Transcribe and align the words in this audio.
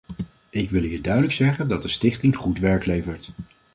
Ik 0.49 0.69
wil 0.69 0.81
hier 0.81 1.01
duidelijk 1.01 1.33
zeggen 1.33 1.67
dat 1.67 1.81
de 1.81 1.87
stichting 1.87 2.35
goed 2.37 2.59
werk 2.59 2.85
levert. 2.85 3.31